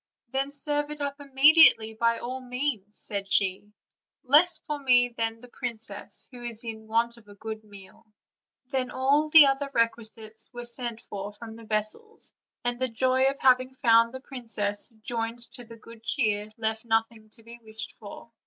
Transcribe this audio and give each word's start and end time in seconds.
"Then 0.29 0.51
serve 0.51 0.89
it 0.89 0.99
up 0.99 1.19
immediately, 1.19 1.93
by 1.93 2.17
all 2.17 2.41
means," 2.41 2.97
said 2.97 3.31
she, 3.31 3.71
"less 4.23 4.57
for 4.57 4.79
me 4.79 5.09
than 5.09 5.39
the 5.41 5.47
princess, 5.47 6.27
who 6.31 6.41
is 6.43 6.65
in 6.65 6.87
want 6.87 7.17
of 7.17 7.27
a 7.27 7.35
good 7.35 7.63
meal." 7.63 8.03
Then 8.65 8.89
all 8.89 9.29
the 9.29 9.45
other 9.45 9.69
requisites 9.73 10.51
were 10.51 10.65
sent 10.65 11.01
from 11.01 11.55
the 11.55 11.65
vessels; 11.65 12.33
and 12.63 12.79
the 12.79 12.87
joy 12.89 13.25
at 13.25 13.43
having 13.43 13.75
found 13.75 14.11
the 14.11 14.21
princess, 14.21 14.89
joined 15.03 15.37
to 15.53 15.65
the 15.65 15.77
good 15.77 16.03
cheer, 16.03 16.47
left 16.57 16.83
nothing 16.83 17.29
to 17.35 17.43
be 17.43 17.59
wished 17.61 17.91
for. 17.99 18.31